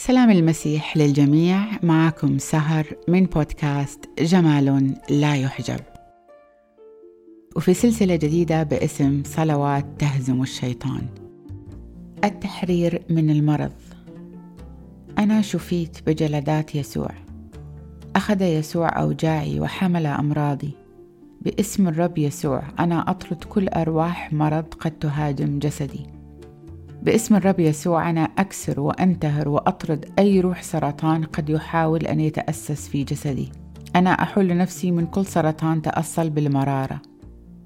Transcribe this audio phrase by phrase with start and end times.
[0.00, 1.64] سلام المسيح للجميع.
[1.82, 5.80] معكم سهر من بودكاست جمال لا يحجب.
[7.56, 11.06] وفي سلسلة جديدة باسم صلوات تهزم الشيطان.
[12.24, 13.72] التحرير من المرض.
[15.18, 17.10] أنا شفيت بجلدات يسوع.
[18.16, 20.72] أخذ يسوع أوجاعي وحمل أمراضي.
[21.40, 26.17] باسم الرب يسوع أنا أطرد كل أرواح مرض قد تهاجم جسدي.
[27.02, 33.04] باسم الرب يسوع أنا أكسر وأنتهر وأطرد أي روح سرطان قد يحاول أن يتأسس في
[33.04, 33.52] جسدي.
[33.96, 37.00] أنا أحل نفسي من كل سرطان تأصل بالمرارة.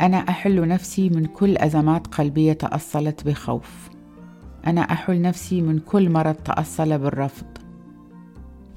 [0.00, 3.90] أنا أحل نفسي من كل أزمات قلبية تأصلت بخوف.
[4.66, 7.46] أنا أحل نفسي من كل مرض تأصل بالرفض.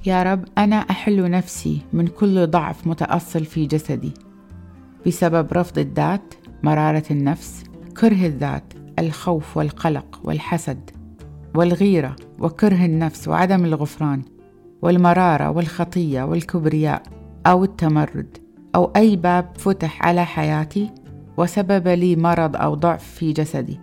[0.05, 4.13] يا رب أنا أحل نفسي من كل ضعف متأصل في جسدي.
[5.07, 7.63] بسبب رفض الذات مرارة النفس
[7.97, 10.89] كره الذات الخوف والقلق والحسد
[11.55, 14.21] والغيرة وكره النفس وعدم الغفران
[14.81, 17.03] والمرارة والخطية والكبرياء
[17.45, 18.37] أو التمرد
[18.75, 20.89] أو أي باب فتح على حياتي
[21.37, 23.79] وسبب لي مرض أو ضعف في جسدي.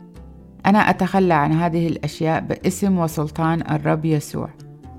[0.66, 4.48] أنا أتخلى عن هذه الأشياء باسم وسلطان الرب يسوع.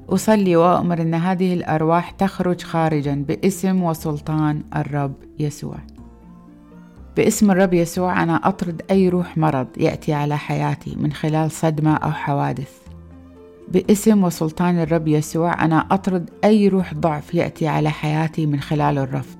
[0.09, 5.77] أصلي وأؤمر أن هذه الأرواح تخرج خارجا باسم وسلطان الرب يسوع.
[7.19, 12.11] باسم الرب يسوع أنا أطرد أي روح مرض يأتي على حياتي من خلال صدمة أو
[12.11, 12.71] حوادث.
[13.67, 19.37] باسم وسلطان الرب يسوع أنا أطرد أي روح ضعف يأتي على حياتي من خلال الرفض.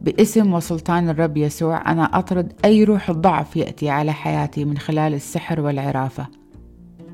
[0.00, 5.60] باسم وسلطان الرب يسوع أنا أطرد أي روح ضعف يأتي على حياتي من خلال السحر
[5.60, 6.26] والعرافة.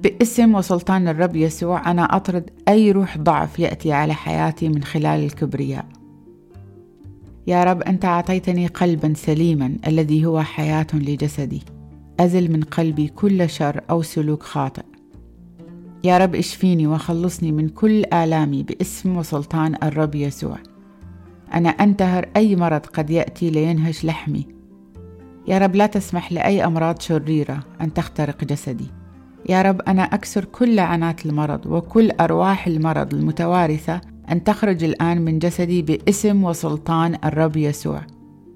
[0.02, 5.86] باسم وسلطان الرب يسوع أنا أطرد أي روح ضعف يأتي على حياتي من خلال الكبرياء.
[7.46, 11.62] يا رب أنت أعطيتني قلبا سليما الذي هو حياة لجسدي.
[12.20, 14.82] أزل من قلبي كل شر أو سلوك خاطئ.
[16.04, 20.58] يا رب اشفيني وخلصني من كل آلامي باسم وسلطان الرب يسوع.
[21.54, 24.46] أنا أنتهر أي مرض قد يأتي لينهش لحمي.
[25.48, 28.86] يا رب لا تسمح لأي أمراض شريرة أن تخترق جسدي.
[29.48, 34.00] يا رب أنا أكسر كل لعنات المرض وكل أرواح المرض المتوارثة
[34.30, 38.00] أن تخرج الآن من جسدي باسم وسلطان الرب يسوع.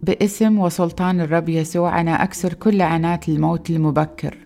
[0.02, 4.38] باسم وسلطان الرب يسوع أنا أكسر كل لعنات الموت المبكر.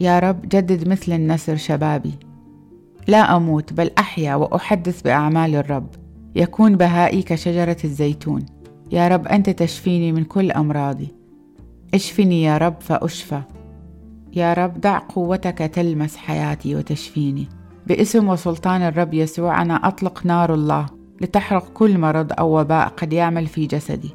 [0.00, 2.14] يا رب جدد مثل النسر شبابي.
[3.08, 5.88] لا أموت بل أحيا وأحدث بأعمال الرب.
[6.36, 8.46] يكون بهائي كشجرة الزيتون.
[8.92, 11.08] يا رب أنت تشفيني من كل أمراضي.
[11.94, 13.42] اشفني يا رب فأشفى.
[14.36, 17.48] يا رب دع قوتك تلمس حياتي وتشفيني.
[17.86, 20.86] باسم وسلطان الرب يسوع أنا أطلق نار الله
[21.20, 24.14] لتحرق كل مرض أو وباء قد يعمل في جسدي.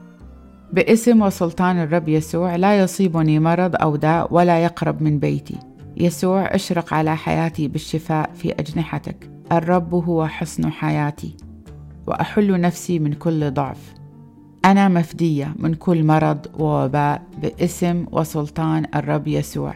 [0.73, 5.57] باسم وسلطان الرب يسوع لا يصيبني مرض أو داء ولا يقرب من بيتي.
[5.97, 9.29] يسوع اشرق على حياتي بالشفاء في أجنحتك.
[9.51, 11.37] الرب هو حصن حياتي.
[12.07, 13.93] وأحل نفسي من كل ضعف.
[14.65, 19.73] أنا مفدية من كل مرض ووباء باسم وسلطان الرب يسوع.